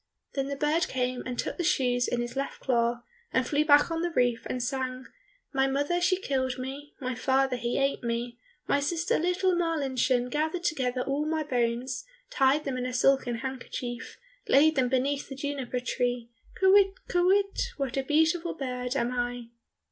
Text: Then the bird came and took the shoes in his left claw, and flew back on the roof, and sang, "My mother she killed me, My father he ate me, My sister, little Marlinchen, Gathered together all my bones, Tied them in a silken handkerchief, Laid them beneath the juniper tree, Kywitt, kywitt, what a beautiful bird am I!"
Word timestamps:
Then 0.33 0.47
the 0.47 0.55
bird 0.55 0.87
came 0.87 1.21
and 1.27 1.37
took 1.37 1.57
the 1.57 1.63
shoes 1.63 2.07
in 2.07 2.21
his 2.21 2.35
left 2.35 2.59
claw, 2.59 3.03
and 3.31 3.45
flew 3.47 3.63
back 3.63 3.91
on 3.91 4.01
the 4.01 4.09
roof, 4.09 4.47
and 4.47 4.63
sang, 4.63 5.05
"My 5.53 5.67
mother 5.67 6.01
she 6.01 6.19
killed 6.19 6.57
me, 6.57 6.95
My 6.99 7.13
father 7.13 7.55
he 7.55 7.77
ate 7.77 8.01
me, 8.03 8.39
My 8.67 8.79
sister, 8.79 9.19
little 9.19 9.53
Marlinchen, 9.53 10.31
Gathered 10.31 10.63
together 10.63 11.01
all 11.01 11.27
my 11.27 11.43
bones, 11.43 12.03
Tied 12.31 12.63
them 12.63 12.77
in 12.79 12.87
a 12.87 12.93
silken 12.93 13.35
handkerchief, 13.35 14.17
Laid 14.47 14.75
them 14.75 14.89
beneath 14.89 15.29
the 15.29 15.35
juniper 15.35 15.79
tree, 15.79 16.31
Kywitt, 16.59 16.95
kywitt, 17.07 17.61
what 17.77 17.95
a 17.95 18.01
beautiful 18.01 18.55
bird 18.55 18.95
am 18.95 19.11
I!" 19.11 19.49